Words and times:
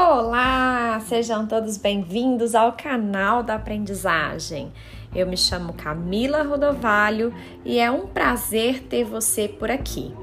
Olá, 0.00 1.00
sejam 1.08 1.44
todos 1.44 1.76
bem-vindos 1.76 2.54
ao 2.54 2.72
canal 2.72 3.42
da 3.42 3.56
aprendizagem. 3.56 4.72
Eu 5.12 5.26
me 5.26 5.36
chamo 5.36 5.72
Camila 5.72 6.44
Rodovalho 6.44 7.34
e 7.64 7.80
é 7.80 7.90
um 7.90 8.06
prazer 8.06 8.84
ter 8.84 9.02
você 9.02 9.48
por 9.48 9.72
aqui. 9.72 10.14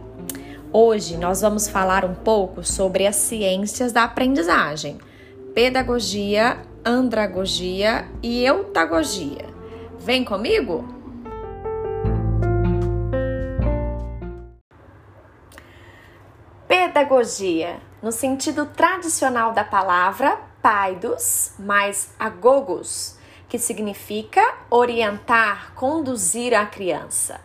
Hoje 0.71 1.17
nós 1.17 1.41
vamos 1.41 1.67
falar 1.67 2.05
um 2.05 2.15
pouco 2.15 2.63
sobre 2.63 3.05
as 3.05 3.17
ciências 3.17 3.91
da 3.91 4.05
aprendizagem, 4.05 4.97
pedagogia, 5.53 6.57
andragogia 6.85 8.07
e 8.23 8.45
eutagogia. 8.45 9.45
Vem 9.99 10.23
comigo? 10.23 10.87
Pedagogia 16.65 17.75
no 18.01 18.11
sentido 18.11 18.65
tradicional 18.65 19.53
da 19.53 19.63
palavra 19.63 20.39
paidos 20.61 21.53
mais 21.59 22.13
agogos, 22.19 23.17
que 23.47 23.59
significa 23.59 24.41
orientar, 24.69 25.73
conduzir 25.75 26.53
a 26.53 26.65
criança. 26.65 27.39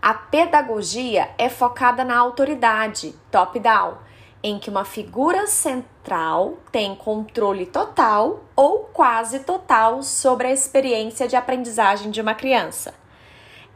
A 0.00 0.12
pedagogia 0.14 1.30
é 1.38 1.48
focada 1.48 2.04
na 2.04 2.16
autoridade, 2.16 3.14
top-down, 3.30 3.96
em 4.42 4.58
que 4.58 4.70
uma 4.70 4.84
figura 4.84 5.46
central 5.46 6.58
tem 6.70 6.94
controle 6.94 7.66
total 7.66 8.44
ou 8.54 8.80
quase 8.92 9.40
total 9.40 10.02
sobre 10.02 10.46
a 10.46 10.52
experiência 10.52 11.26
de 11.26 11.34
aprendizagem 11.34 12.10
de 12.10 12.20
uma 12.20 12.34
criança. 12.34 12.94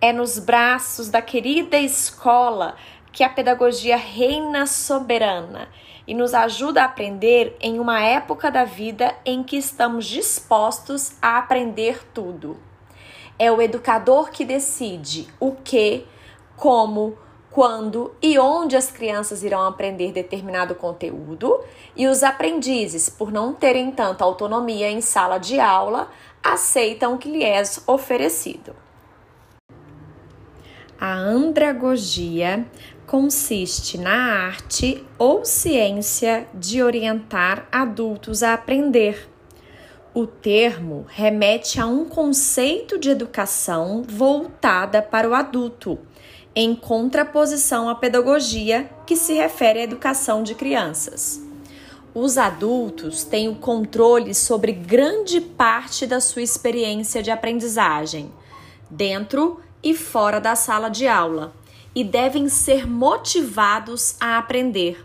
É 0.00 0.12
nos 0.12 0.38
braços 0.38 1.08
da 1.08 1.20
querida 1.20 1.78
escola 1.78 2.76
que 3.12 3.24
a 3.24 3.28
pedagogia 3.28 3.96
reina 3.96 4.66
soberana 4.66 5.68
e 6.06 6.14
nos 6.14 6.34
ajuda 6.34 6.82
a 6.82 6.86
aprender 6.86 7.56
em 7.60 7.78
uma 7.78 8.00
época 8.00 8.50
da 8.50 8.64
vida 8.64 9.14
em 9.24 9.42
que 9.42 9.56
estamos 9.56 10.06
dispostos 10.06 11.12
a 11.20 11.38
aprender 11.38 12.04
tudo. 12.12 12.56
É 13.38 13.50
o 13.50 13.62
educador 13.62 14.30
que 14.30 14.44
decide 14.44 15.28
o 15.38 15.52
que, 15.52 16.06
como, 16.56 17.16
quando 17.50 18.14
e 18.22 18.38
onde 18.38 18.76
as 18.76 18.90
crianças 18.90 19.42
irão 19.42 19.66
aprender 19.66 20.12
determinado 20.12 20.74
conteúdo, 20.74 21.60
e 21.96 22.06
os 22.06 22.22
aprendizes, 22.22 23.08
por 23.08 23.32
não 23.32 23.52
terem 23.52 23.90
tanta 23.90 24.24
autonomia 24.24 24.90
em 24.90 25.00
sala 25.00 25.38
de 25.38 25.58
aula, 25.58 26.10
aceitam 26.42 27.14
o 27.14 27.18
que 27.18 27.30
lhes 27.30 27.78
é 27.78 27.90
oferecido. 27.90 28.74
A 31.00 31.14
andragogia 31.14 32.66
consiste 33.06 33.96
na 33.96 34.44
arte 34.44 35.02
ou 35.18 35.46
ciência 35.46 36.46
de 36.52 36.82
orientar 36.82 37.66
adultos 37.72 38.42
a 38.42 38.52
aprender. 38.52 39.26
O 40.12 40.26
termo 40.26 41.06
remete 41.08 41.80
a 41.80 41.86
um 41.86 42.04
conceito 42.04 42.98
de 42.98 43.08
educação 43.08 44.02
voltada 44.06 45.00
para 45.00 45.26
o 45.26 45.32
adulto, 45.32 45.98
em 46.54 46.74
contraposição 46.74 47.88
à 47.88 47.94
pedagogia, 47.94 48.90
que 49.06 49.16
se 49.16 49.32
refere 49.32 49.78
à 49.78 49.84
educação 49.84 50.42
de 50.42 50.54
crianças. 50.54 51.40
Os 52.12 52.36
adultos 52.36 53.24
têm 53.24 53.48
o 53.48 53.54
controle 53.54 54.34
sobre 54.34 54.72
grande 54.72 55.40
parte 55.40 56.06
da 56.06 56.20
sua 56.20 56.42
experiência 56.42 57.22
de 57.22 57.30
aprendizagem, 57.30 58.30
dentro 58.90 59.62
e 59.82 59.94
fora 59.94 60.40
da 60.40 60.54
sala 60.54 60.88
de 60.88 61.06
aula 61.06 61.52
e 61.94 62.04
devem 62.04 62.48
ser 62.48 62.86
motivados 62.86 64.14
a 64.20 64.38
aprender. 64.38 65.04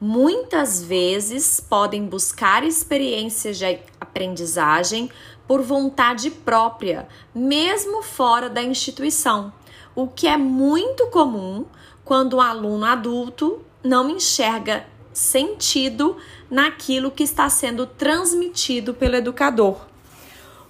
Muitas 0.00 0.82
vezes 0.82 1.58
podem 1.58 2.04
buscar 2.04 2.62
experiências 2.64 3.58
de 3.58 3.78
aprendizagem 4.00 5.10
por 5.46 5.62
vontade 5.62 6.30
própria, 6.30 7.08
mesmo 7.34 8.02
fora 8.02 8.50
da 8.50 8.62
instituição, 8.62 9.52
o 9.94 10.06
que 10.06 10.26
é 10.26 10.36
muito 10.36 11.06
comum 11.06 11.64
quando 12.04 12.34
o 12.34 12.40
aluno 12.40 12.84
adulto 12.84 13.60
não 13.82 14.10
enxerga 14.10 14.86
sentido 15.12 16.16
naquilo 16.50 17.10
que 17.10 17.22
está 17.22 17.48
sendo 17.48 17.86
transmitido 17.86 18.92
pelo 18.92 19.16
educador. 19.16 19.86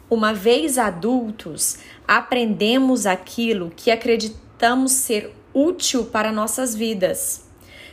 Uma 0.09 0.33
vez 0.33 0.79
adultos, 0.79 1.79
aprendemos 2.07 3.07
aquilo 3.07 3.73
que 3.75 3.91
acreditamos 3.91 4.93
ser 4.93 5.35
útil 5.53 6.05
para 6.07 6.31
nossas 6.31 6.75
vidas. 6.75 7.47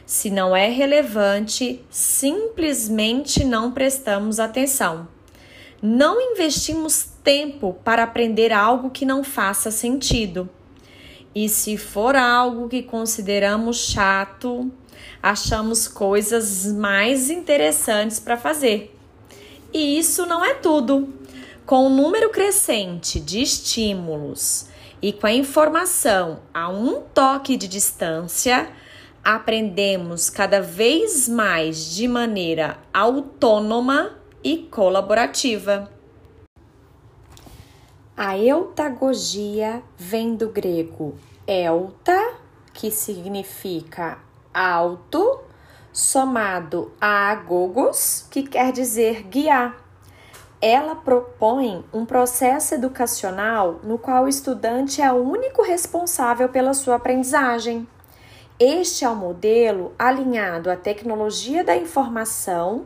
Se 0.06 0.30
não 0.30 0.56
é 0.56 0.68
relevante, 0.68 1.84
simplesmente 1.90 3.44
não 3.44 3.72
prestamos 3.72 4.40
atenção. 4.40 5.08
Não 5.82 6.20
investimos 6.22 7.08
tempo 7.24 7.78
para 7.84 8.04
aprender 8.04 8.52
algo 8.52 8.90
que 8.90 9.06
não 9.06 9.24
faça 9.24 9.72
sentido. 9.72 10.50
E 11.34 11.50
se 11.50 11.78
for 11.78 12.16
algo 12.16 12.70
que 12.70 12.84
consideramos 12.84 13.78
chato, 13.78 14.72
achamos 15.22 15.88
coisas 15.88 16.72
mais 16.72 17.30
interessantes 17.30 18.20
para 18.20 18.38
fazer. 18.38 18.96
E 19.74 19.98
isso 19.98 20.26
não 20.26 20.46
é 20.46 20.54
tudo. 20.54 21.12
Com 21.66 21.86
o 21.88 21.90
número 21.90 22.30
crescente 22.30 23.22
de 23.22 23.42
estímulos 23.42 24.68
e 25.02 25.14
com 25.14 25.28
a 25.28 25.32
informação 25.32 26.42
a 26.54 26.68
um 26.68 27.02
toque 27.02 27.56
de 27.56 27.70
distância, 27.70 28.70
aprendemos 29.24 30.30
cada 30.30 30.62
vez 30.62 31.30
mais 31.30 31.96
de 31.96 32.06
maneira 32.06 32.78
autônoma 32.94 34.12
e 34.44 34.58
colaborativa. 34.58 35.90
A 38.16 38.38
eutagogia 38.38 39.82
vem 39.98 40.36
do 40.36 40.50
grego 40.50 41.18
euta, 41.48 42.34
que 42.74 42.92
significa 42.92 44.20
alto, 44.54 45.40
somado 45.94 46.92
a 47.00 47.32
agogos, 47.32 48.28
que 48.30 48.44
quer 48.44 48.74
dizer 48.74 49.24
guiar 49.24 49.83
ela 50.66 50.96
propõe 50.96 51.84
um 51.92 52.06
processo 52.06 52.74
educacional 52.74 53.82
no 53.84 53.98
qual 53.98 54.24
o 54.24 54.30
estudante 54.30 55.02
é 55.02 55.12
o 55.12 55.18
único 55.18 55.62
responsável 55.62 56.48
pela 56.48 56.74
sua 56.74 56.96
aprendizagem. 56.96 57.86
Este 58.58 59.04
é 59.04 59.10
o 59.10 59.16
modelo 59.16 59.92
alinhado 60.00 60.72
à 60.72 60.78
tecnologia 60.78 61.66
da 61.66 61.76
informação 61.76 62.86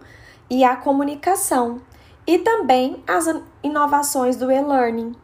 e 0.49 0.63
à 0.63 0.75
comunicação, 0.75 1.79
e 2.25 2.39
também 2.39 3.03
às 3.05 3.27
inovações 3.61 4.35
do 4.35 4.51
e-learning. 4.51 5.15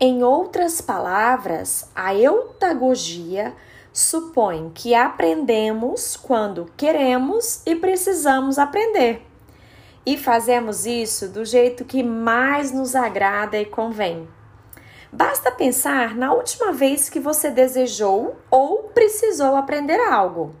Em 0.00 0.22
outras 0.22 0.80
palavras, 0.80 1.90
a 1.94 2.14
eutagogia 2.14 3.54
supõe 3.92 4.72
que 4.74 4.94
aprendemos 4.94 6.16
quando 6.16 6.72
queremos 6.74 7.60
e 7.66 7.76
precisamos 7.76 8.58
aprender 8.58 9.30
e 10.04 10.16
fazemos 10.16 10.86
isso 10.86 11.28
do 11.28 11.44
jeito 11.44 11.84
que 11.84 12.02
mais 12.02 12.72
nos 12.72 12.94
agrada 12.94 13.58
e 13.58 13.64
convém. 13.64 14.28
Basta 15.12 15.50
pensar 15.50 16.16
na 16.16 16.32
última 16.32 16.72
vez 16.72 17.08
que 17.08 17.20
você 17.20 17.50
desejou 17.50 18.36
ou 18.50 18.84
precisou 18.94 19.54
aprender 19.56 20.00
algo. 20.00 20.54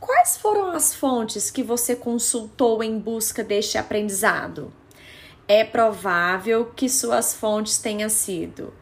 Quais 0.00 0.36
foram 0.36 0.70
as 0.70 0.94
fontes 0.94 1.50
que 1.50 1.62
você 1.62 1.94
consultou 1.94 2.82
em 2.82 2.98
busca 2.98 3.44
deste 3.44 3.78
aprendizado? 3.78 4.72
É 5.46 5.64
provável 5.64 6.72
que 6.74 6.88
suas 6.88 7.34
fontes 7.34 7.78
tenham 7.78 8.08
sido 8.08 8.72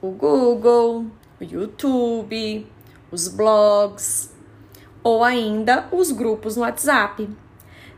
o 0.00 0.10
Google, 0.10 1.06
o 1.40 1.44
YouTube, 1.44 2.66
os 3.10 3.28
blogs 3.28 4.30
ou 5.02 5.22
ainda 5.22 5.88
os 5.92 6.10
grupos 6.12 6.56
no 6.56 6.62
WhatsApp. 6.62 7.28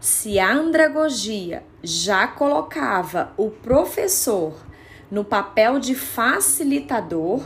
Se 0.05 0.39
a 0.39 0.53
andragogia 0.53 1.65
já 1.83 2.29
colocava 2.29 3.33
o 3.39 3.49
professor 3.49 4.55
no 5.11 5.25
papel 5.25 5.79
de 5.79 5.95
facilitador, 5.95 7.43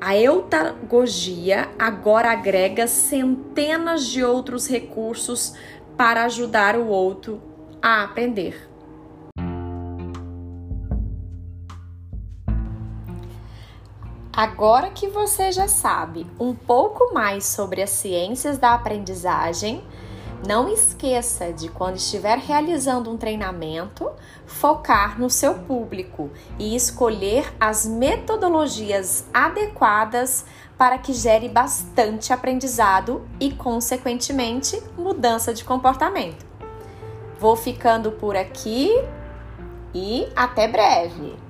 a 0.00 0.16
eutagogia 0.16 1.68
agora 1.78 2.32
agrega 2.32 2.86
centenas 2.86 4.06
de 4.06 4.24
outros 4.24 4.66
recursos 4.66 5.54
para 5.94 6.24
ajudar 6.24 6.74
o 6.74 6.86
outro 6.86 7.38
a 7.82 8.02
aprender. 8.02 8.66
Agora 14.32 14.88
que 14.88 15.06
você 15.06 15.52
já 15.52 15.68
sabe 15.68 16.26
um 16.40 16.54
pouco 16.54 17.12
mais 17.12 17.44
sobre 17.44 17.82
as 17.82 17.90
ciências 17.90 18.56
da 18.56 18.72
aprendizagem, 18.72 19.84
não 20.46 20.68
esqueça 20.68 21.52
de, 21.52 21.68
quando 21.68 21.96
estiver 21.96 22.38
realizando 22.38 23.10
um 23.10 23.16
treinamento, 23.16 24.10
focar 24.46 25.20
no 25.20 25.28
seu 25.28 25.54
público 25.54 26.30
e 26.58 26.74
escolher 26.74 27.52
as 27.60 27.86
metodologias 27.86 29.24
adequadas 29.32 30.44
para 30.78 30.96
que 30.96 31.12
gere 31.12 31.48
bastante 31.48 32.32
aprendizado 32.32 33.28
e, 33.38 33.52
consequentemente, 33.52 34.82
mudança 34.96 35.52
de 35.52 35.62
comportamento. 35.62 36.46
Vou 37.38 37.54
ficando 37.54 38.12
por 38.12 38.36
aqui 38.36 38.90
e 39.94 40.26
até 40.34 40.66
breve! 40.66 41.49